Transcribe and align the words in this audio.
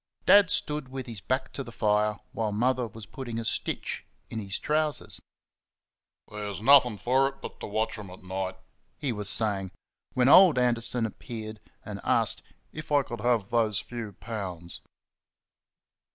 Dad 0.25 0.49
stood 0.49 0.89
with 0.89 1.05
his 1.05 1.21
back 1.21 1.53
to 1.53 1.63
the 1.63 1.71
fire 1.71 2.19
while 2.31 2.51
Mother 2.51 2.87
was 2.87 3.05
putting 3.05 3.37
a 3.37 3.45
stitch 3.45 4.03
in 4.31 4.39
his 4.39 4.57
trousers. 4.57 5.21
"There's 6.27 6.59
nothing 6.59 6.97
for 6.97 7.27
it 7.27 7.35
but 7.39 7.59
to 7.59 7.67
watch 7.67 7.97
them 7.97 8.09
at 8.09 8.23
night," 8.23 8.57
he 8.97 9.11
was 9.11 9.29
saying, 9.29 9.69
when 10.15 10.27
old 10.27 10.57
Anderson 10.57 11.05
appeared 11.05 11.59
and 11.85 12.01
asked 12.03 12.41
"if 12.73 12.91
I 12.91 13.03
could 13.03 13.21
have 13.21 13.51
those 13.51 13.77
few 13.77 14.13
pounds." 14.13 14.81